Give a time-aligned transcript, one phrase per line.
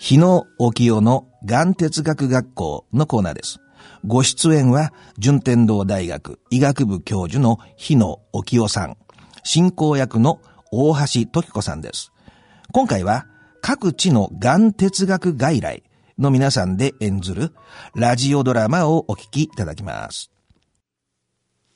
[0.00, 3.60] 日野沖代のがん哲学学校のコーナーです。
[4.06, 8.96] ご出演は、順天堂大学医学部教授の日野沖代さん、
[9.44, 10.40] 進行役の
[10.72, 12.12] 大橋時子さんです。
[12.72, 13.26] 今回は、
[13.60, 15.82] 各地のがん哲学外来
[16.18, 17.52] の皆さんで演ずる
[17.94, 20.30] ラジオドラマをお聞きいただきます。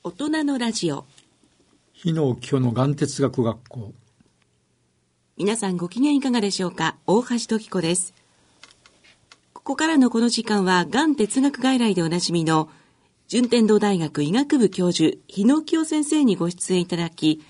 [0.02, 1.04] 大人のラジオ。
[1.92, 3.92] 日野沖代のがん哲学学校。
[5.36, 6.94] 皆さんご機嫌いかがでしょうか？
[7.08, 8.14] 大橋時子です。
[9.52, 12.68] ここからのこの時間は、がん哲学外来でおなじみの、
[13.26, 17.42] 順天堂大学医学部教授、日野清先生にご出演いただき、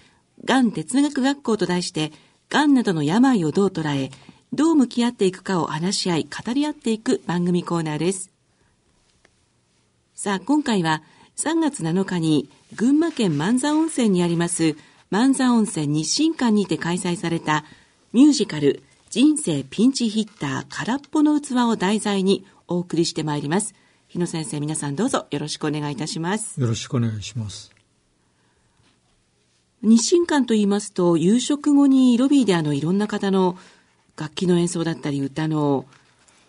[0.47, 2.11] がん哲学学校と題して、
[2.48, 4.11] がんなどの病をどう捉え、
[4.55, 8.30] どう向き合っていくかを話し合い、語り合っていく番組コーナーです。
[10.14, 11.03] さあ、今回は
[11.37, 14.75] 3月7日に群馬県万座温泉にあります
[15.14, 17.64] 万座温泉日清館にて開催された
[18.12, 23.77] ミュージカル人生ピンチヒッター空っぽの器を題材にお送りしてまいります。
[24.08, 26.61] 日野先生、皆さんどうぞよろしくお願いいたします。
[26.61, 27.70] よろしくお願いします。
[29.83, 33.56] 日清館と言いますと、夕食後にロビーであのいろんな方の
[34.17, 35.86] 楽器の演奏だったり、歌の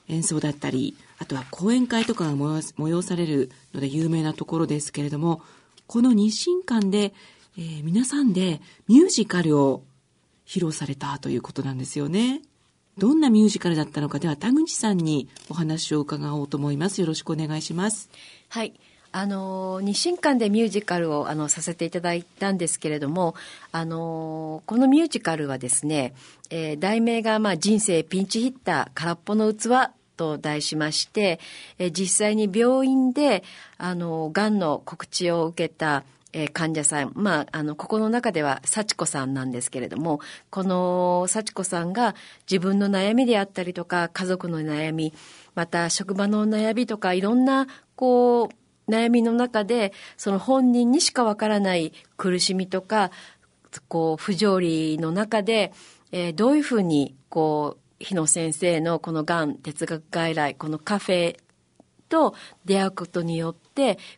[0.08, 5.44] 演奏だったり、あとは講演会とかが催されるので有名なところですけれども、
[5.86, 7.14] この日清館で
[7.58, 9.84] えー、皆さんでミュージカルを
[10.45, 12.42] 披露されたということなんですよね。
[12.97, 17.02] どんなミュージカルだったのかでは田口さんにお話を伺おうと思います。
[17.02, 18.09] よろしくお願いします。
[18.50, 18.73] はい。
[19.12, 23.34] あの日清館でミュージカルをあのさせていただいたんですけれども
[23.72, 26.14] あのこのミュージカルはですね、
[26.50, 31.40] えー、題名が、まあ「人生ピンチヒッター空っぽの器」と題しまして、
[31.78, 33.45] えー、実際に病院で
[33.78, 36.03] あのがんの告知を受けた
[36.36, 40.19] えー、患者さん、まあ、あの、ここの中では幸子さんなんですけれども、
[40.50, 45.13] この幸子さんが自分の悩みであったりとか、家族の悩み、
[45.56, 53.12] また職場の悩みとか、いろんな、こう、悩みの中で、その本人にしかわからない苦しみとか、
[53.88, 55.72] こう、不条理の中で、
[56.12, 61.38] えー、どういうふうに、こう、日野先生のこのがん哲学外来、このカフェ
[62.09, 62.35] と
[62.66, 63.65] 出会うことによって、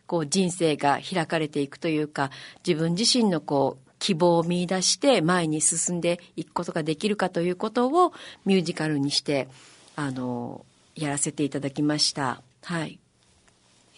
[0.06, 2.30] こう人生が開かれていくというか、
[2.66, 8.12] 自分自身のこう希望を見出して前に進んでいくことができるかということを
[8.44, 9.48] ミュージカルにして、
[9.96, 10.64] あの、
[10.94, 12.42] やらせていただきました。
[12.62, 12.98] はい。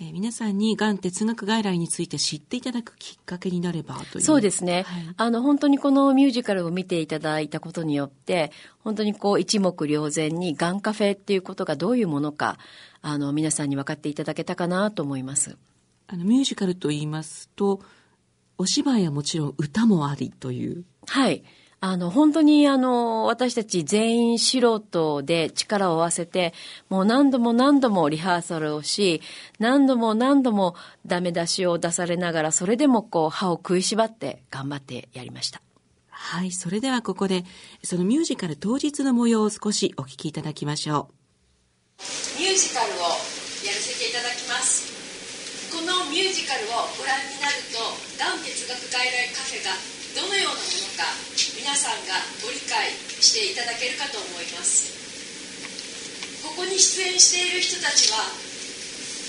[0.03, 4.25] えー、皆さんにがん哲学外来について知っていただくきっかけになればという。
[4.25, 12.59] そうですね、はい、あの本当にこのミュージカルを見ていただいたことによって本当にこう一目瞭然にがんカフェっていうことがどういうものか
[13.03, 15.59] あの皆さんに分かっていただけたかなと思います。
[16.06, 17.81] あのミュージカルと言いますと
[18.56, 20.84] お芝居はもちろん歌もありという。
[21.06, 21.44] はい
[21.82, 26.52] あの、本当にあの、私たち全員素人で力を合わせて、
[26.91, 29.22] もう何度も何度もリハーサルをし、
[29.58, 30.74] 何度も何度も
[31.06, 35.62] ダメ出しを出されながら、それでもこう、歯を食いしばって頑張ってやりました。
[36.10, 37.44] はい、それではここで、
[37.82, 41.14] そのミュージカル当日の模様を少しお聞きいただきましょう。
[42.38, 43.08] ミュージカルを
[43.64, 45.72] やらせていただきます。
[45.72, 47.80] このミュージカルをご覧になると、
[48.20, 49.72] がん哲学外来カフェが
[50.20, 50.90] どのようなものか
[51.70, 52.91] 皆さんがご理解
[53.22, 54.91] していただけるかと思います。
[56.42, 58.26] ここに出演している人たちは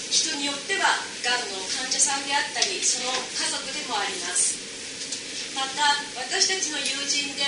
[0.09, 4.57] 人によってはがんの患者さんであったりその家族でもあります。
[5.53, 7.45] また私たちの友人で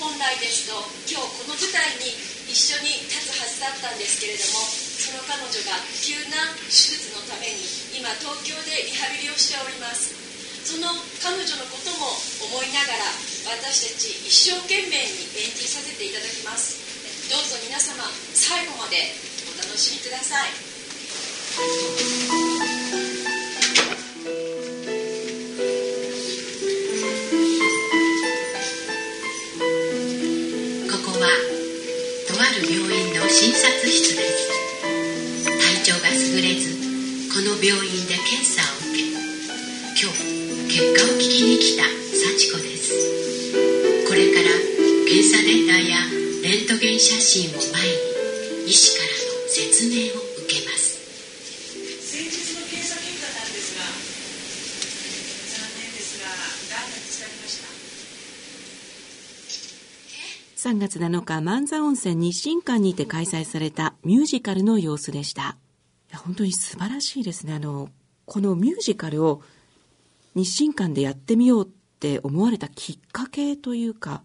[0.00, 2.08] 本来ですと今日この舞台に
[2.48, 7.60] 一緒に立つはずだったんですけれどもその彼女が急な手術のために
[7.92, 10.16] 今東京でリハビリをしております。
[10.64, 12.16] その彼女のことも
[12.56, 13.04] 思いながら
[13.50, 16.78] 私たち一生懸命に演じさせていただきます。
[17.28, 19.10] どうぞ皆様最後まで
[19.50, 20.50] お楽しみください。
[30.86, 31.26] ここは
[32.28, 34.46] とある病院の診察室です。
[35.42, 36.70] 体調が優れず
[37.34, 39.10] この病院で検査を受け
[40.00, 40.29] 今日
[47.38, 49.14] を前に医師からの
[49.46, 50.98] 説明を受けます
[52.10, 53.86] 先日の検査結果なんですが
[55.46, 57.70] 残念ですががんが見つかりました
[60.70, 65.56] 3月7日、万座温泉日清館にて開催されたミュージカルの様子でした。
[66.12, 67.54] 本当に素晴らしいですね。
[67.54, 67.88] あの、
[68.26, 69.40] このミュージカルを
[70.34, 71.68] 日清館でやってみようっ
[72.00, 74.22] て思われたきっかけというか、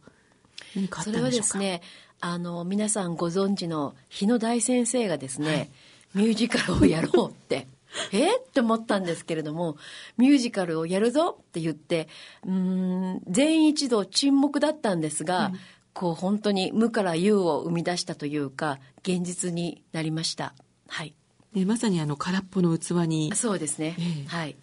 [0.75, 1.48] 何かあったんでしょうか？
[1.48, 1.81] それはですね、
[2.27, 5.69] あの皆さんご存知の日野大先生がですね、
[6.16, 7.68] ミュージカルをやろうって。
[8.12, 8.38] え？
[8.38, 9.77] って思ったんですけれども
[10.18, 12.10] ミュージカルをやるぞって言って
[12.45, 15.54] うん全員一度沈黙だったんですが、
[15.94, 20.56] こう本当に無から有を生み出したというか現実になりました。
[20.88, 21.13] はい。
[21.54, 24.28] ね、まさにあの空っぽの器にそうですね、ええ。
[24.28, 24.56] はい。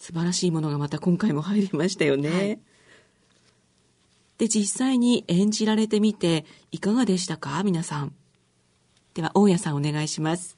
[0.00, 2.30] 素晴らしいものがまた今回も入りましたよね。
[2.30, 2.58] はい
[4.38, 7.62] で、実際に演じられてみていかがでしたか？
[7.62, 8.12] 皆さん。
[9.14, 10.56] では、大家さんお願いします。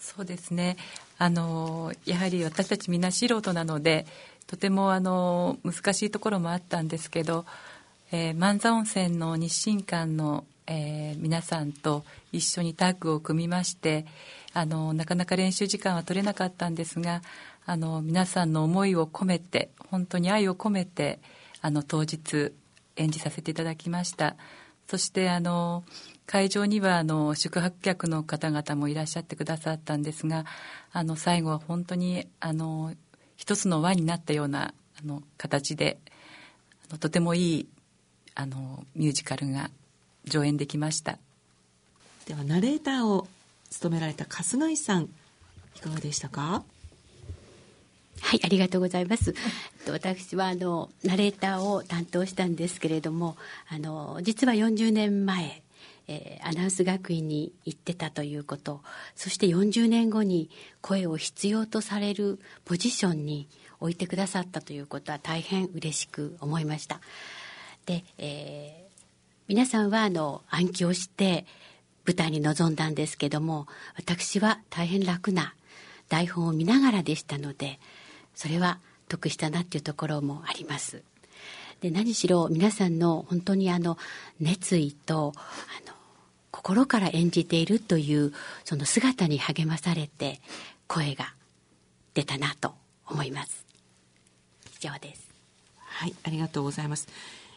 [0.00, 0.76] そうですね
[1.18, 4.06] あのやはり私たちみんな素人なので
[4.46, 7.44] とてもあの難しいところもあったんですけど、
[8.12, 14.06] えー万座温泉の日清館の、えー皆さんと一緒にタッグを組みまして
[14.52, 17.22] あのなかなか練習時間は取れなかったんですが
[17.66, 21.18] あの皆さんの思いを込めて本当に愛を込めて
[21.60, 22.52] あの当日
[22.98, 24.36] 演じさせていただきました。
[24.86, 25.84] そしてあの
[26.26, 30.44] 会場にはあの宿泊客の方々もいらっしゃってくださったんですが
[30.92, 32.94] あの最後は本当にあの
[33.36, 35.98] 一つの輪になったようなあの形で
[36.90, 37.68] あのとてもいい
[38.34, 39.70] あのミュージカルが
[40.24, 41.18] 上演できました。
[42.26, 43.26] では、ナレーターを
[43.70, 45.08] 務められた春日井さん、
[45.76, 46.62] いかがでしたか？
[48.20, 49.34] はい、ありがとうございます。
[49.88, 53.36] 私はあのナレーターを担当したんですけれども、
[53.68, 55.62] あの実は40年前、
[56.08, 58.80] えーアナウンス学院に行ってたということ、
[59.14, 60.50] そして40年後に
[60.80, 63.48] 声を必要とされるポジションに
[63.80, 67.00] 置いてくださったということは大変嬉しく思いました。
[67.86, 68.88] で、えー
[69.48, 71.46] 皆さんはあの暗記をして
[72.04, 73.66] 舞台に臨んだんですけども
[73.96, 75.54] 私は大変楽な
[76.10, 77.80] 台本を見ながらでしたので
[78.38, 81.02] それは得したなっていうところもあります。
[81.80, 83.98] で何しろ皆さんの本当にあの
[84.40, 85.40] 熱意とあ
[85.90, 85.94] の
[86.52, 88.32] 心から演じているという
[88.64, 90.40] その姿に励まされて
[90.86, 91.34] 声が
[92.14, 92.74] 出たなと
[93.08, 93.66] 思います。
[94.80, 95.28] 以上です。
[95.76, 97.08] はい、ありがとうございます。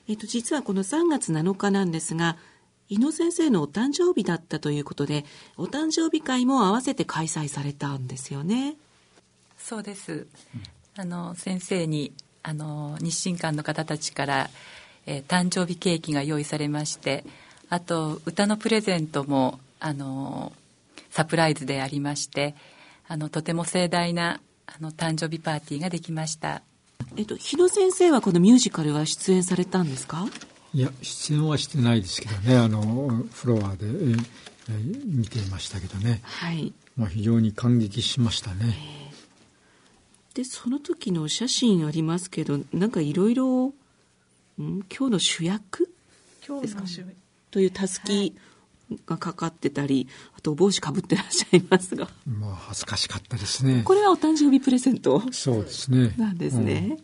[0.07, 2.37] えっ、と、実はこの3月7日なんですが、
[2.89, 5.25] 伊野先生のお誕生日だったということで、
[5.57, 8.77] お誕生日会も合わせて開催されたんですよね。
[9.63, 10.27] そうです、
[10.95, 12.11] あの先生に
[12.43, 14.49] あの日清館の方たちから、
[15.05, 17.23] えー誕生日ケーキが用意されまして
[17.69, 20.51] あと歌のプレゼントもあの
[21.09, 22.55] サプライズでありまして
[23.07, 26.61] あのとても盛大なあの誕生日パーティーができました。
[27.17, 30.27] えっ、と、日野先生はこのミュージカルは出演されたんですか？
[30.73, 34.25] いや出演はしてないですけどねあのフロアで、えー
[34.69, 36.71] えー見ていましたけどね、はい。
[36.95, 38.75] まあ、非常に感激しましたね
[40.33, 43.73] で、その時のお写真ありますけど、なんかいろいろ、ん
[44.59, 45.93] 今日の主役？
[46.47, 47.15] 今日の主役。
[47.51, 48.35] というたすき
[49.05, 50.07] がかかってたり、
[50.37, 53.81] あとお帽子かぶってらっしゃいますが、まあ恥ずかしかったですね。
[53.83, 55.21] これはお誕生日プレゼント？
[55.31, 56.13] そうですね。
[56.17, 56.97] なんですね。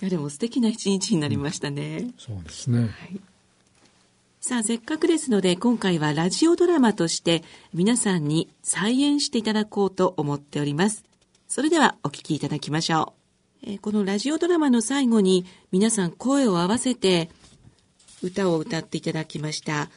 [0.00, 0.04] い。
[0.04, 2.10] や、でも素敵な一日になりましたね。
[2.16, 2.88] そうですね。
[4.40, 7.44] さあ、せっかくですので、今回はラジオドラマとして
[7.74, 11.04] 皆さんに再演していただこうと思っております。
[11.50, 13.12] それではお聞きいただきましょ
[13.64, 13.70] う。
[13.70, 17.28] えーこのラジオドラマの最後に皆さん声を合わせて
[18.22, 19.90] 歌を歌っていただきました。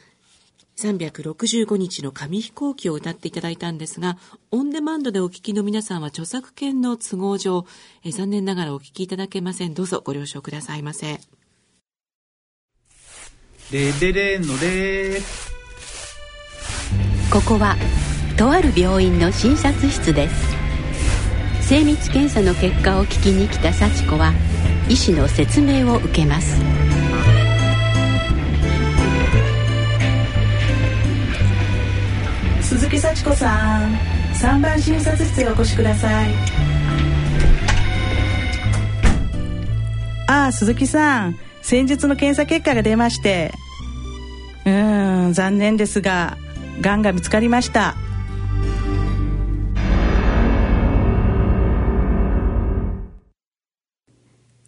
[0.76, 4.18] 365日の紙飛行機を歌っていただいたんですが、
[4.50, 7.64] オンデマンドでお聞きの皆さんは著作権の都合上、
[8.02, 9.74] えー残念ながらお聞きいただけません。
[9.74, 11.20] どうぞご了承くださいませ。
[13.70, 15.20] レレレのレ
[17.32, 17.76] ここは
[18.36, 20.53] とある病院の診察室です
[21.68, 24.34] 精密検査の結果を聞きに来た幸子は
[24.86, 26.60] 医師の説明を受けます。
[32.60, 33.94] 鈴木幸子さん
[34.34, 36.34] 3番診察室へお越しください。
[40.28, 43.52] ああ鈴木さん先日の検査結果が出まして。
[44.66, 46.36] うん残念ですが
[46.80, 47.96] がんが見つかりました。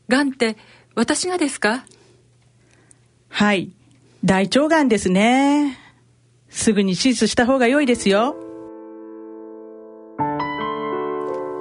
[0.08, 0.56] がんって
[0.94, 1.84] 私がですか？
[3.28, 3.70] はい。
[4.25, 5.78] 大腸がんですね。
[6.48, 8.36] すぐに手術した方が良いですよ。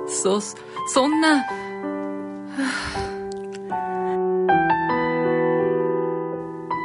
[0.07, 1.45] そそんな。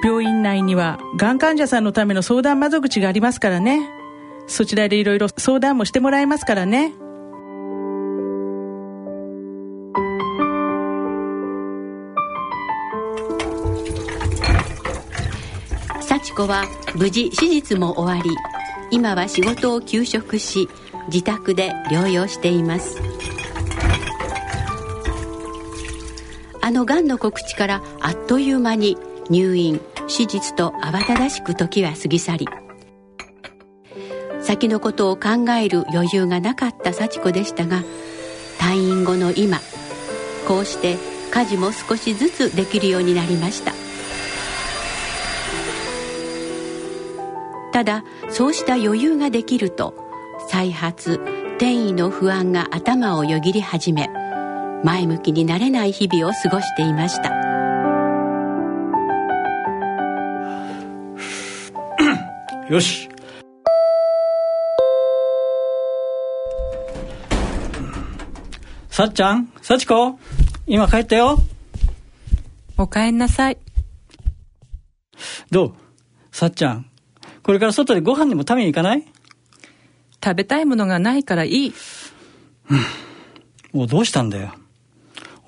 [0.03, 3.89] 病院内にはがん患者さんのための相談窓口がありますからね。
[4.47, 6.93] そちらでいろいろ相談もしてもらえますからね
[16.35, 18.31] 子は無事手術も終わり
[18.91, 20.69] 今は仕事を休職し
[21.09, 22.99] 自宅で療養しています。
[26.71, 28.97] あのがんの告知からあっという間に
[29.29, 32.49] 入院手術と慌ただしく時は過ぎ去り
[34.41, 37.83] 先のことを考える余裕がなかった幸子でしたが
[38.59, 39.59] 退院後の今
[40.47, 40.97] こうして
[41.33, 43.90] 家事も少しずつできるようになりました。
[47.81, 49.95] ただそうした余裕ができると
[50.51, 51.13] 再発
[51.57, 54.11] 転移の不安が頭をよぎり始め
[54.85, 57.31] 前向きになれない日々を過ごしていました。
[62.69, 63.09] よし。
[68.91, 70.19] さっちゃん幸子
[70.67, 71.39] 今帰ったよ。
[72.77, 73.57] お帰んなさい。
[75.51, 75.75] どう？
[76.31, 76.90] さっちゃん
[77.43, 79.05] これから外でご飯でも食べに行かない？
[80.23, 81.73] 食べたいものがないからいい。
[83.73, 84.53] もうどうしたんだよ。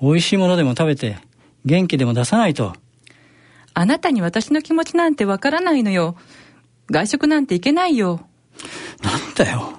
[0.01, 1.17] 美味しいものでも食べて、
[1.65, 2.73] 元気でも出さないと。
[3.73, 6.15] あなたに私の気持ちなんてわからないのよ。
[6.89, 8.27] 外食なんていけないよ。
[9.01, 9.73] なんだよ。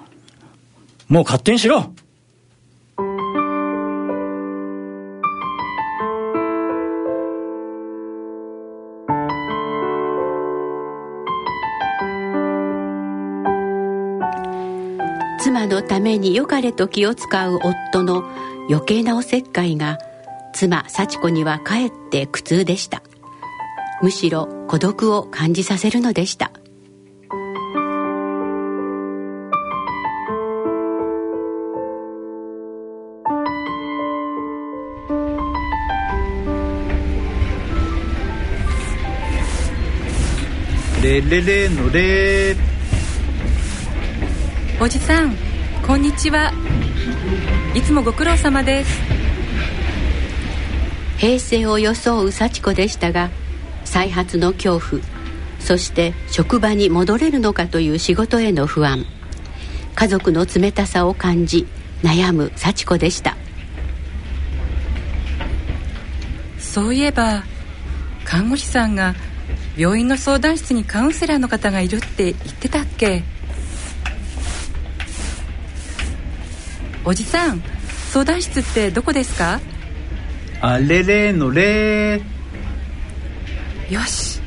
[1.07, 1.93] もう勝手にしろ
[15.85, 18.25] ために良かれと気を使う夫の
[18.69, 19.99] 余計なおせっかいが
[20.53, 23.03] 妻幸子にはかえって苦痛でした。
[24.01, 26.51] むしろ孤独を感じさせるのでした。
[41.01, 42.55] レレレのレ。
[44.81, 45.54] おじさん
[45.85, 46.51] こんにちは。
[47.75, 49.01] いつもご苦労様です。
[51.17, 53.29] 平成を装う幸子でしたが
[53.83, 55.01] 再発の恐怖
[55.59, 59.05] そして職場に戻れるのかという仕事への不安
[59.93, 61.67] 家族の冷たさを感じ
[62.01, 63.37] 悩む幸子でした。
[66.57, 67.43] そういえば
[68.25, 69.13] 看護師さんが
[69.77, 73.23] 病院の相談室にカウンセラーの方がいるって言ってたっけ？
[77.07, 77.61] おじさん
[78.11, 79.61] 相談室ってどこですか？
[80.59, 82.19] あれれのれ
[83.91, 84.41] よし。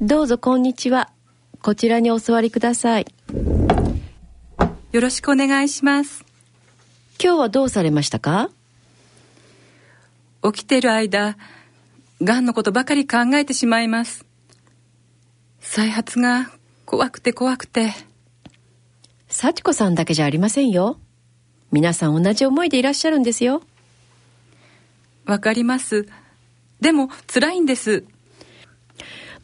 [0.00, 1.10] どうぞこんにちは。
[1.60, 3.06] こちらにお座りください。
[4.92, 6.24] よろしくお願いします。
[7.22, 8.48] 今日はどうされましたか？
[10.42, 11.36] 起きてる間
[12.22, 14.24] がんのことばかり考えてしまいます。
[15.60, 16.50] 再発が
[16.90, 17.92] 怖くて怖くて。
[19.28, 20.98] 幸子さんだけじゃありませんよ。
[21.70, 23.62] 皆さん同じ思いでいらっしゃるんですよ。
[25.24, 26.08] わかります。
[26.80, 28.02] でも辛いんです。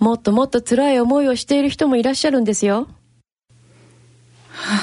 [0.01, 2.89] もっともっと辛い思いをしている人もいらっしゃるんですよ。
[4.49, 4.81] は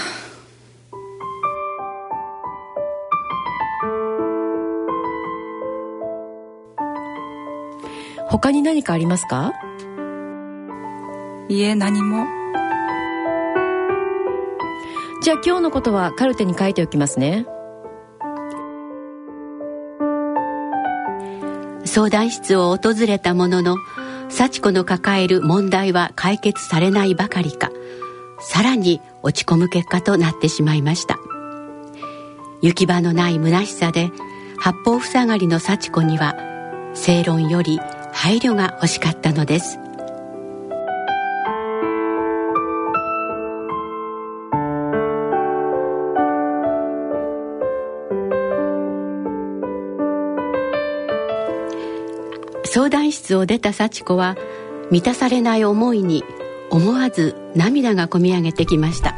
[8.21, 8.29] あ。
[8.29, 9.51] 他に何かありますか？
[11.49, 12.25] いえ何も
[15.23, 17.45] じゃあ今日のことはカルテに書いておきますね。
[21.85, 23.77] 相談室を訪れたものの
[24.27, 27.71] 幸子の抱える問題は解決されないばかりか
[28.39, 31.17] さらに落ち込む結果となってしまいました。
[32.61, 34.11] 行き場のない虚しさで
[34.57, 36.35] 八方塞がりの幸子には
[36.93, 37.79] 正論より
[38.11, 39.82] 配慮が欲しかったのです。
[52.73, 54.35] 相談室を出た幸子は
[54.89, 56.23] 満たされない思いに
[56.71, 59.13] 思わず涙がこみ上げてきました。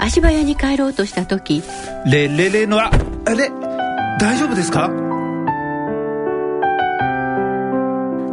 [0.00, 1.62] 足早に帰ろうとした時
[2.04, 2.90] レレレのあ
[3.26, 3.48] あれ
[4.18, 4.88] 大丈夫ですか？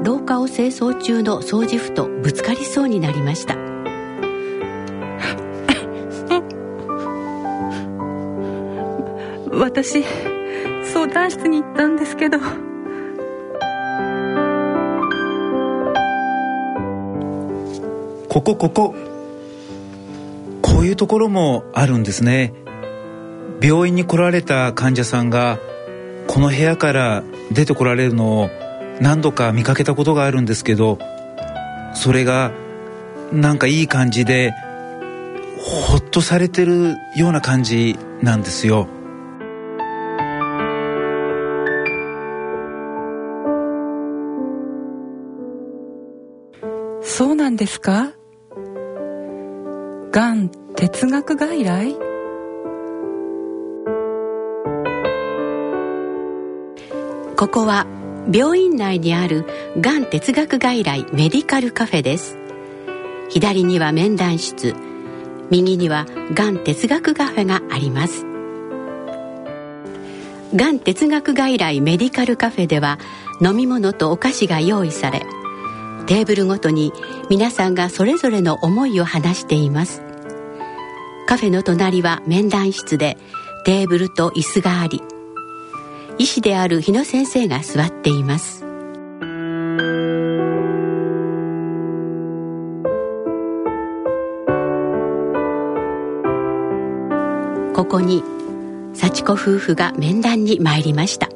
[0.04, 3.58] 廊下を清掃中の掃除婦とぶつかりそうになりました。
[9.52, 10.04] 私
[10.92, 12.40] 相談室に行ったんですけど
[18.32, 18.96] ここここ。
[20.62, 22.54] こういうところもあるんですね。
[23.62, 25.60] 病院に来られた患者さんが
[26.28, 28.50] この部屋から出てこられるのを
[29.02, 30.98] 何度か見かけたことがあるんですけど
[31.94, 32.54] それが
[33.34, 34.54] なんかいい感じで
[35.60, 38.88] ほっとされてるような感じなんですよ。
[47.04, 48.14] そうなんですか？
[50.94, 51.96] 哲学外来？
[57.38, 57.88] ここは
[58.32, 59.46] 病院内にある
[59.80, 62.38] がん哲学外来メディカルカフェです。
[63.30, 64.76] 左には面談室
[65.50, 68.26] 右にはがん哲学カフェがあります。
[70.54, 73.00] がん哲学外来メディカルカフェでは
[73.42, 75.26] 飲み物とお菓子が用意され
[76.06, 76.92] テーブルごとに
[77.30, 80.04] 皆さんがそれぞれの思いを話しています。
[81.32, 83.18] カフェの隣は面談室で
[83.64, 85.02] テーブルと椅子があり
[86.18, 88.66] 医師である日野先生が座っています。
[97.74, 98.26] ここに
[98.94, 101.30] 幸子夫婦が面談に参りました。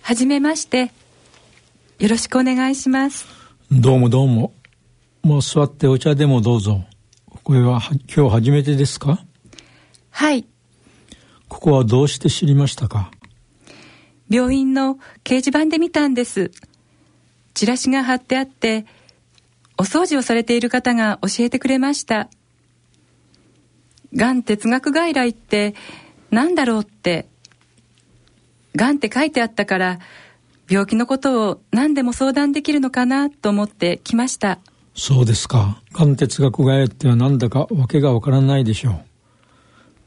[0.00, 0.90] はじめまして。
[2.00, 3.24] よろしくお願いします。
[3.70, 4.52] どうもどうも。
[5.22, 6.84] もう座ってお茶でもどうぞ
[7.44, 7.80] これは
[8.14, 9.24] 今日初めてですか？
[10.10, 10.46] はい。
[11.48, 13.10] ここはどうして知りましたか？
[14.30, 16.52] 病院の掲示板で見たんです。
[17.54, 18.86] チラシが貼ってあって
[19.76, 22.28] お掃除をされている方が教えてくれました。
[24.14, 25.74] がん哲学外来って
[26.30, 27.26] 何だろうって。
[28.74, 29.98] がんって書いてあったから
[30.70, 34.60] 病気のことを何でも相談できるのかなと思って来ました
[34.94, 35.80] そうですか。
[35.92, 39.00] がん哲学外来ってはなんだかわけがわからないでしょう。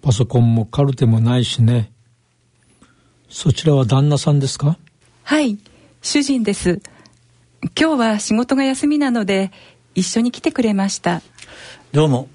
[0.01, 1.91] パソコンもカルテもないしね。
[3.29, 4.77] そちらは旦那さんですか？
[5.23, 5.57] はい
[6.01, 6.81] 主人です。
[7.77, 9.51] 今日は仕事が休みなので
[9.95, 11.23] 一緒に来てくれました。
[11.91, 12.29] どうも。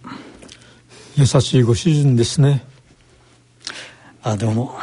[1.16, 2.64] 優しいご主人ですね。
[4.22, 4.76] あどうも。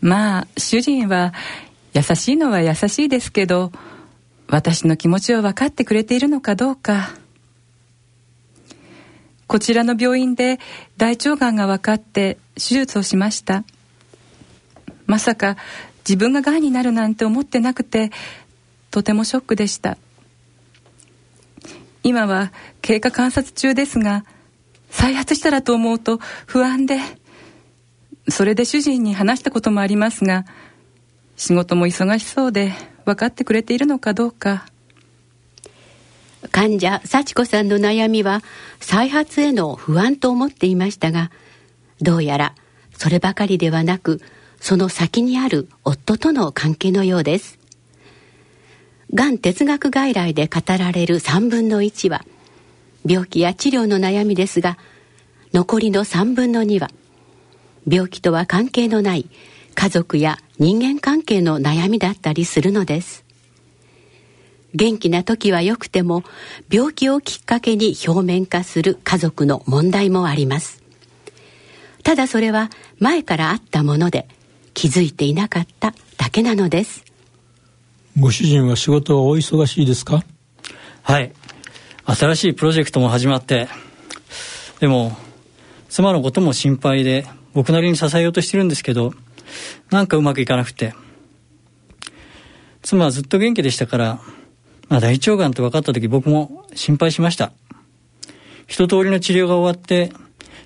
[0.00, 1.34] まあ主人は
[1.92, 3.72] 優しいのは優しいですけど
[4.48, 7.10] 私の気持ちを分かってくれているのかどうか。
[9.46, 10.58] こちらの病院で
[10.96, 13.64] 大腸がんが分かって手術をしました。
[15.06, 15.56] まさか
[16.08, 18.10] 自分ががんになるなんて思ってなくて
[18.90, 19.98] とてもショックでした。
[22.02, 24.24] 今は経過観察中ですが
[24.90, 27.00] 再発したらと思うと不安で
[28.28, 30.44] それで主人に話したこともありますが
[31.36, 32.72] 仕事も忙しそうで
[33.06, 34.66] 分かってくれているのかどうか。
[36.50, 38.42] 患者幸子さんの悩みは
[38.80, 41.30] 再発への不安と思っていましたが
[42.00, 42.54] どうやら
[42.96, 44.20] そればかりではなく
[44.60, 47.58] その先にある夫との関係のようです。
[49.14, 52.24] がん哲学外来で語られる3分の1は
[53.06, 54.78] 病気や治療の悩みですが
[55.54, 56.90] 残りの3分の2は
[57.88, 59.30] 病気とは関係のない
[59.76, 63.24] 家族や人間関係の悩みだったりするのです。
[64.74, 66.24] 元気な時はよくても
[66.70, 70.82] 病気をきっかけに表面化する家族の問題もあります。
[72.02, 74.28] ただそれは前からあったもので
[74.74, 77.04] 気づいていなかっただけなのです。
[78.18, 80.24] ご主人は仕事はお忙しいですか？
[81.02, 81.32] はい。
[82.06, 83.68] 新しいプロジェクトも始まって
[84.80, 85.16] でも
[85.88, 89.12] 妻のことも心配で僕なりに支えようとしてるんですけど
[89.90, 90.94] なんかうまくいかなくて。
[92.86, 94.20] 妻はずっと元気でしたから、
[94.88, 97.52] まあ、大腸がんと分かった時僕も心配しました。
[98.68, 100.12] 一通りの治療が終わって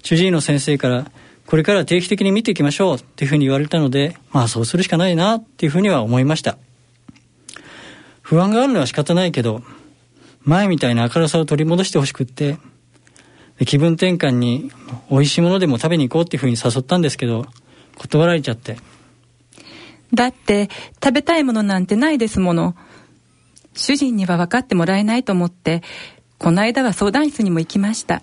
[0.03, 1.11] 主治医の先生から
[1.47, 6.59] これから定期的に見ていきましょうっていうふうに言われたのでまあそうするしかないなっていうふうには思いました。
[8.21, 9.63] 不安があるのは仕方ないけど
[10.43, 12.59] 前みたいな明るさを取り戻してほしくって
[13.67, 14.71] 気分転換に
[15.11, 17.47] 美味しいものでも食べに行こうっていうふうに誘ったんですけど
[18.01, 18.79] 断られちゃって。
[20.15, 20.71] だって
[21.05, 22.75] 食べたいものなんてないですもの。
[23.75, 25.83] 主人には分かってもらえないと思って
[26.39, 28.23] この間は相談室にも行きました。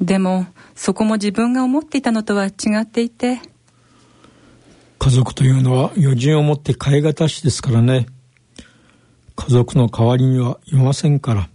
[0.00, 0.46] でも
[0.76, 3.40] そこも自分が思っていたのとは違っていて。
[5.00, 8.06] 家族というのは余人をもって変え難しですからね。
[9.34, 11.48] 家族の代わりにはいませんから。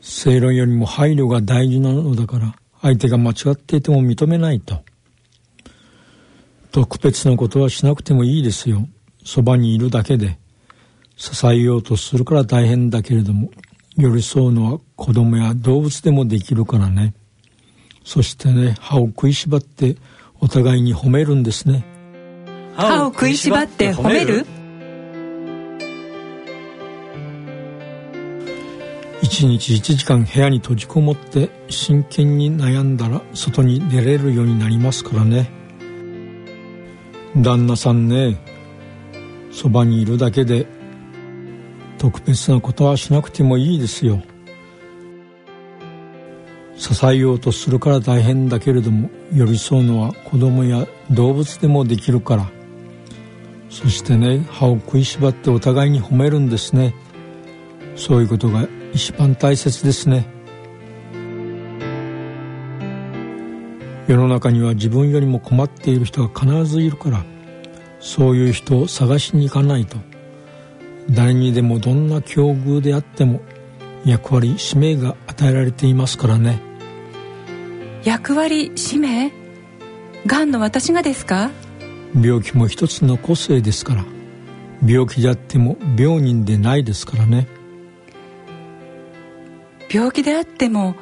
[0.00, 4.82] 正論よりも配慮が大事なのだから相手が間違っていても認めないと
[6.74, 8.88] 特別なことはしなくてもいいですよ。
[9.24, 10.40] そばにいるだけで。
[11.14, 13.50] 支えようとするから大変だけれども。
[13.96, 17.14] 寄り添うのは子供や動物でもできるからね。
[18.04, 19.96] そしてね歯を食いしばって
[20.40, 21.84] お互いに褒めるんですね。
[22.74, 24.44] 歯を食いしばって褒める？
[29.22, 35.62] 一日一時間部屋に閉じこもって真剣に悩んだら外に出れるようになりますからね
[37.36, 38.36] 旦那さんね
[39.50, 40.66] そばにいるだけで
[41.98, 44.22] 特別なことはしなくてもいいですよ。
[46.76, 52.50] 支えようとするから大変だけれども寄り添うのは子供や動物でもできるから。
[53.70, 56.94] そしてね歯を食いしばってお互いに褒めるんですね。
[57.96, 60.33] そういうことが一番大切ですね。
[64.06, 67.24] 世の中には自分よりも困っている人が必ずいるから
[68.00, 69.96] そういう人を探しに行かないと
[71.10, 73.40] 誰にでもどんな境遇であっても
[74.04, 76.60] 役割使命が与えられていますからね。
[78.04, 79.32] 役割使命？
[80.26, 81.50] がんの私がですか？
[82.14, 84.04] 病気も一つの個性ですから
[84.86, 87.46] 病気であっても病人でないですからね。
[89.90, 90.94] 病気であっても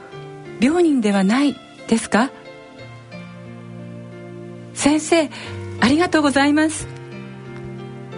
[0.61, 1.57] 病人ではない
[1.89, 2.31] ですか？
[4.83, 5.31] 先生
[5.81, 6.89] ありがとうございます。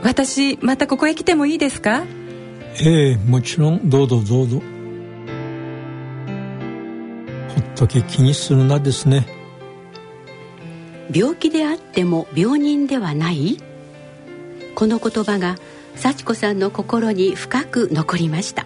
[0.02, 2.04] 私またここへ来てもいいですか？
[2.80, 3.90] ええもちろん。
[3.90, 4.56] どうぞどうぞ。
[4.56, 4.62] ほ
[7.60, 9.26] っとけ気にするなですね。
[11.14, 13.58] 病気であっても病人ではない？
[14.74, 15.56] この言葉が
[15.96, 18.64] 幸子さんの心に深く残りました。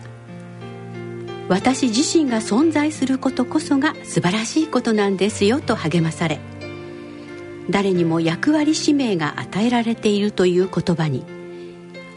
[1.49, 6.39] 私自身が存在することこそが素晴らしいことなんですよと励まされ
[7.71, 11.25] 誰にも役割使命が与えられているという言葉に。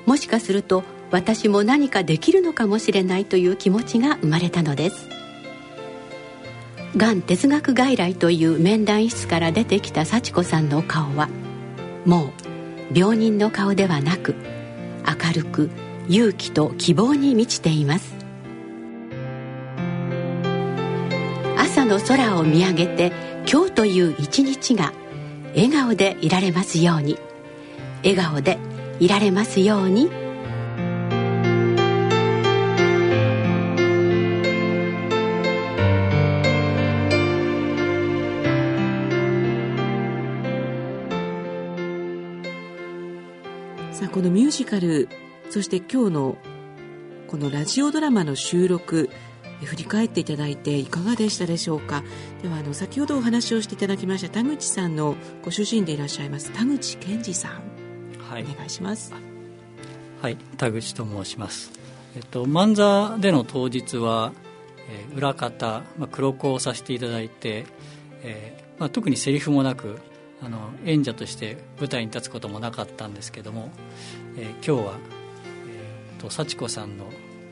[0.06, 5.10] もしかすると私も何かできるのかもしれないという気持ちが生まれたのです。
[6.96, 11.30] がん哲学外来という面談室から出てきた幸子さんの顔は
[12.06, 12.34] も
[12.94, 14.36] う病人の顔ではなく
[15.08, 15.70] 明るく
[16.10, 18.14] 勇気と希望に満ちています。
[21.58, 23.14] 朝の空を見上げて
[23.50, 24.94] 今日という一日が
[25.56, 27.18] 笑顔でいられますように。
[28.04, 28.58] 笑顔で
[29.00, 30.10] いられますように。
[43.92, 45.10] さあこのミュージカル
[45.52, 46.38] そして今日の
[47.28, 49.10] このラジオドラマの収録
[49.66, 52.04] 振り返っていただいていかがでしたでしょうか？
[52.42, 57.52] ではあの先ほどお話をしていただきました田口さんのご主人でいらっしゃいます田口健二さん、
[58.30, 59.14] はい、お願いします。
[60.22, 61.72] はい田口と申します。
[62.16, 64.34] えっと漫座での当日は、
[64.90, 67.66] えー、裏方、まあ、黒子をさせていただいて、
[68.24, 70.00] えーまあ、特にセリフもなく
[70.44, 73.70] あの演者として舞台に立つこともなかったんですけども、
[74.38, 74.94] えー、今日は、
[75.70, 77.06] えーと、幸子さんの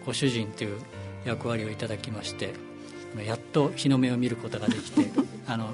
[0.06, 0.80] ご主人という
[1.26, 2.54] 役割をいただきまして
[3.26, 5.10] やっと日の目を見ることができて
[5.48, 5.70] あの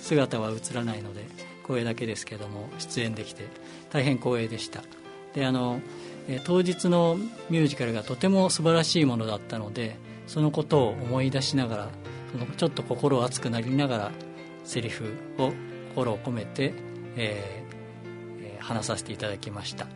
[0.00, 1.26] 姿は映らないので
[1.62, 3.44] 声だけですけども出演できて
[3.90, 4.82] 大変光栄でした。
[5.34, 5.80] であの
[6.44, 11.90] 当日のミュージカルがとても素晴らしいものだったのでそのことを思い出しながら
[12.56, 14.12] ちょっと心熱くなりながら
[14.64, 15.52] セリフを
[15.94, 16.74] 心を込めて、
[17.16, 19.86] えー、話させていただきました。
[19.86, 19.88] あ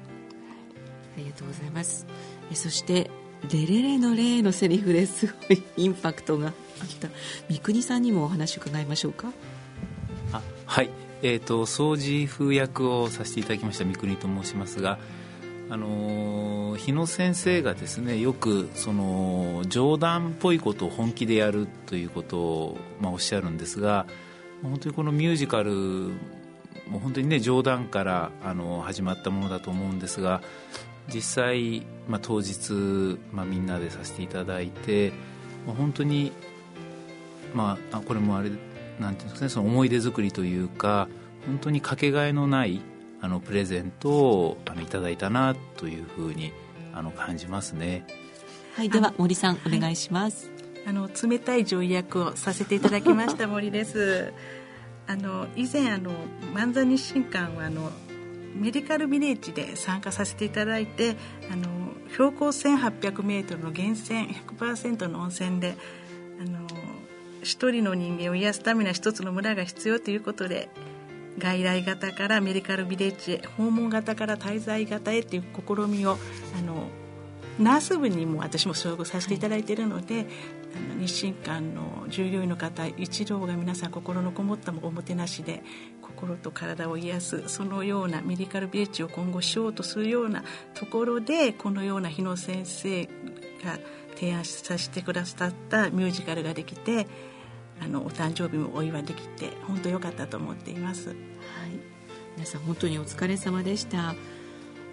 [1.19, 2.07] りがとうございます。
[2.55, 3.11] そして
[3.51, 6.55] 「レレレのレ」のセリフですごいインパクトがあっ
[7.01, 7.09] た。
[7.49, 9.33] 三國さんにもお話伺いましょうか。
[10.33, 10.91] あはい。
[11.25, 13.85] えーと、掃除風役をさせていただきました。
[13.85, 14.99] 三國と申しますが
[15.73, 24.07] あの日野先生がですねよくその冗談っぽいことを本気でやるということを、まあ、おっしゃるんですが
[24.63, 25.71] 本当にこのミュージカル
[26.89, 30.43] もう本当にね冗談からあの始まったものだと思うんですが
[31.13, 35.13] 実際、まあ、当日、まあ、みんなでさせていただいて、
[35.67, 36.33] まあ、本当に、
[37.55, 38.51] まあ、これもあれ
[39.01, 41.09] なんていうんですかねその思い出作りというか
[41.47, 42.81] 本当にかけがえのない
[43.21, 46.53] あのプレゼントをあのいただいたなというふうに
[46.93, 48.05] あの感じますね。
[48.75, 50.51] はい、では森さんお願いします。
[50.87, 54.33] あの冷たい女医役をさせていただきました森です。
[55.07, 56.13] あの以前あの
[56.55, 57.91] 万座日進館はあの
[58.55, 61.17] メディカルビレッジで参加させていただいて
[61.51, 61.69] あの
[62.13, 65.75] 標高 1800m の源泉100%の温泉で
[66.41, 66.67] あの
[67.43, 70.69] 一人の人間を癒すためには一つの村が必要ということで
[71.39, 76.19] 外来型からメディカルビレッジへ訪問型から滞在型へという試みを
[76.59, 76.89] あの
[77.59, 80.27] ナース部にも私も所属させていただいているので、
[80.99, 85.63] 日進館の従業員の方一同が皆さん心のこもったおもてなしで
[86.01, 93.11] 心と体を癒すそのようなメディカルビレッジを今後しようとするようなところでこのような日野先生が
[94.15, 97.07] 提案させてくださったミュージカルができて
[97.81, 101.09] あのお誕生日もお祝いできて本当良かったと思っています。
[101.09, 101.17] はい、
[102.37, 104.11] 皆さん本当にお疲れ様でした。
[104.11, 104.15] あ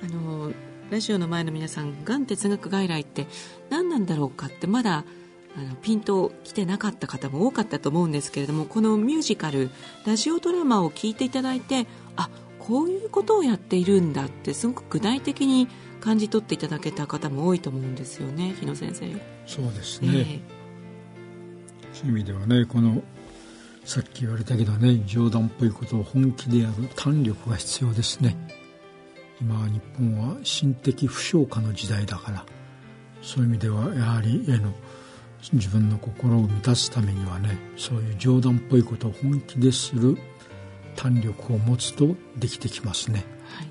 [0.08, 0.52] の
[0.90, 3.28] ラジオの前の皆さんがん哲学外来って
[3.70, 5.06] 何なんだろうかってまだ
[5.58, 9.70] あのピンと来てなかった方も多かったと思うんですけれどもこのミュージカル
[10.06, 15.68] ラジオドラマを聞いていただいてあこういうことをやっているんだってすごく具体的に
[16.00, 19.12] 感じ取っていただけた方も多いと思うんですよね日野先生。
[19.46, 20.40] そうですね、えー、
[21.94, 23.02] そういう意味ではねこの
[23.86, 28.38] さっき言われたけどね冗談っぽいことを本気でやる胆力が必要ですね。
[29.42, 32.46] 今日本は心的負傷化の時代だから
[33.22, 34.74] そういう意味ではやはり絵の
[35.54, 40.18] 自分の心を満たすためにはねそういう冗談っぽいことを本気でする
[40.96, 43.24] 胆力を持つとできてきますね、
[43.56, 43.68] はい、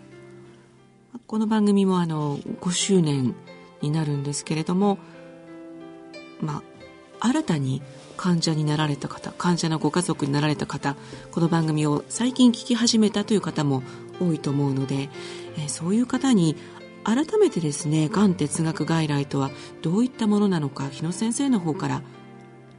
[1.26, 3.35] この番組もあの5周年
[3.83, 4.98] になるんですけれども
[6.40, 6.62] ま
[7.20, 7.83] あ新たに
[8.16, 10.96] 患者になられた方患者のご家族になられた方
[11.31, 13.83] この番組を最近聞き始めたという方も
[14.20, 15.09] 多いと思うので、
[15.57, 16.57] えー、そういう方に
[17.05, 19.51] 改めてですねがん哲学外来とは
[19.83, 22.03] どういったものなのか日野先生の方から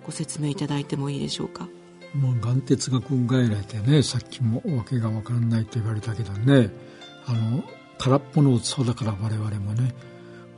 [0.05, 1.67] ご説明いただいてもいいでしょうか？
[2.15, 6.71] まあ、がん哲学外来ってねさっきもわけが分からないと言われたけどね
[7.25, 7.63] あの
[7.97, 9.93] 空っぽの器だから我々もね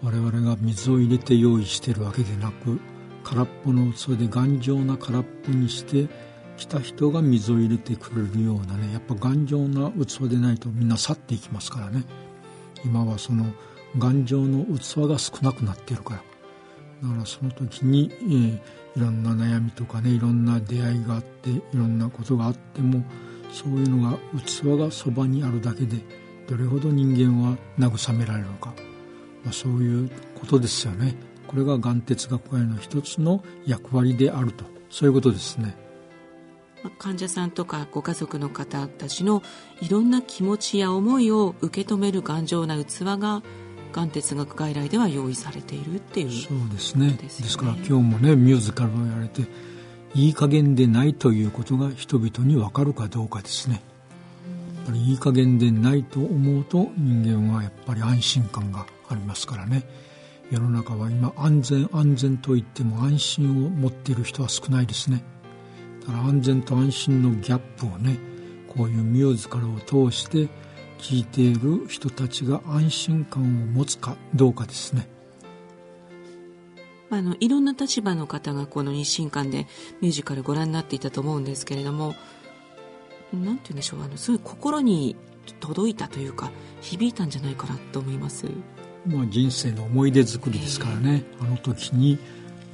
[0.01, 2.79] 我々が水を入れて用意してるわけでなく
[3.23, 6.07] 空っぽの器で頑丈な空っぽにして
[6.57, 12.03] 来た人が水を入れてくれるようなねやっぱ頑丈な器でないとみんな去っていきますからね
[12.85, 13.45] 今はその
[13.97, 16.23] 頑丈の器が少なくなっているから。
[17.03, 18.55] だからその時に、えー、
[18.95, 23.03] いろんな悩みとかねいろんな出会いがあっていろんなことがあっても
[23.51, 25.97] そういうのが器がそばにあるだけで
[26.47, 28.73] どれほど人間は慰められるのか、
[29.43, 31.15] まあ、そういうことですよね。
[31.47, 34.63] これががん哲学会の一つの役割であると。
[34.89, 35.75] そういうことですね。
[36.97, 39.43] 患者さんとかご家族の方たちの
[39.81, 43.43] いろんな気持ちや思いを受け止める頑丈な器が
[43.91, 46.31] がん哲学外来では用意されているっていう。
[46.31, 49.43] そうですね、ね、ですから今日もねミュージカルをやられて
[50.15, 53.81] いい加減でないということが人々に分かるかどうかですね。
[54.77, 59.83] やっぱりいい加減でないと思うと人間はやっぱり安心感がありますからね。
[60.51, 65.23] 世の中は今安全安全と言っても安心を持っている人は少ないですね
[66.01, 68.17] だから安全と安心のギャップをね
[68.67, 70.47] こういうミュージカルを通して
[70.97, 75.07] 聞いている人たちが安心感を持つかどうかですね。
[77.09, 79.67] あのいろんな立場の方がこの日清館で
[79.99, 82.15] ミュージカルご覧になっていたと思うんですけれども
[83.33, 85.17] 何て言うんでしょうあのすごい心に
[85.59, 88.45] 届いたというか響いたんじゃないかなと思います。
[89.05, 92.19] まあ、人生の思い出作りですからね、あの時に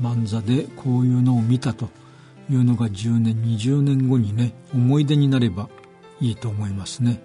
[0.01, 1.89] 漫座でこういうのを見たと
[2.49, 5.69] いうのが10年20年後にね思い出になれば
[6.19, 7.21] いいと思いますね。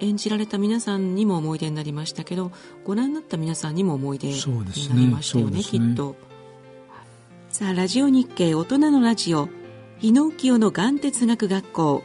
[0.00, 2.50] 演じられた皆さんにも思い出になりましたけど
[2.84, 6.16] ご覧になった皆さんにも思い出になりましたよね、ね、きっと。
[7.50, 9.48] さあラジオ日経大人のラジオ
[10.00, 12.02] 日野浮世の眼哲学学校。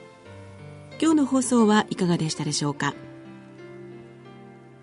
[1.01, 2.93] 今日の放送はいかがでしたでしょうか？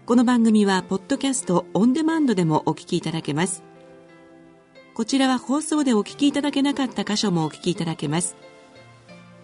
[0.07, 3.65] この番組はポッドキャストオンデマンドでもお聞きいただけます
[4.97, 8.35] こちらは放送でお聞きいただけなかった箇所もお聞きいただけます。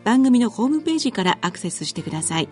[0.03, 2.49] 番組のホームページからアクセスしてください。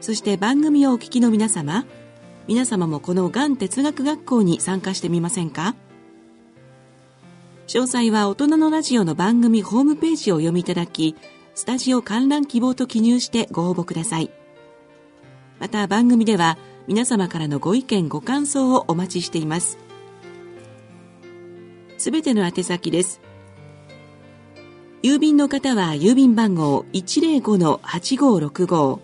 [0.00, 1.86] そして番組をお聞きの皆様、
[2.48, 5.76] 皆様もこのがん哲学学校に参加してみませんか？
[7.68, 11.14] 詳細は大人のラジオの番組ホームページをお読みいただき、
[11.54, 14.28] スタジオ観覧希望と記入してご応募ください。
[15.60, 19.78] また番組では皆様からのご意見ご感想をお待ちしています。
[22.00, 23.20] すべての宛先です。
[25.02, 29.00] 郵便の方は郵便番号105-8565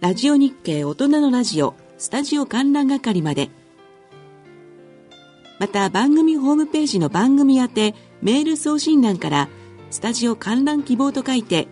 [0.00, 3.50] ラジオ日経大人のラジオスタジオ観覧係まで。
[5.58, 9.48] また番組ホームページの番組宛てメール送信欄から
[9.90, 11.66] スタジオ観覧希望と書いて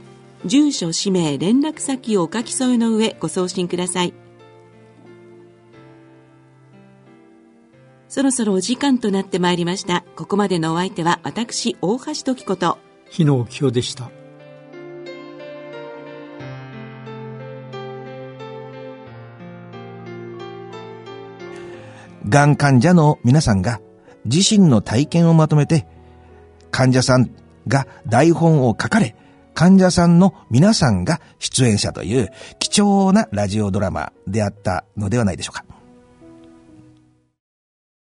[0.44, 4.19] 住所、氏名、連絡先をお書き添えの上ご送信ください。
[8.10, 10.02] そろそろお時間となってまいりました。
[10.16, 12.76] ここまでのお相手は私、大橋時子と、
[13.08, 14.10] 日野清でした。
[22.28, 23.80] がん患者の皆さんが
[24.24, 25.86] 自身の体験をまとめて、
[26.72, 27.30] 患者さん
[27.68, 29.14] が台本を書かれ、
[29.54, 35.64] 患者さんの皆さんが出演者という貴重なラジオドラマであったのではないでしょうか。